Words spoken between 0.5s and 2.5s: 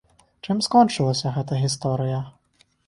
скончылася гэта гісторыя?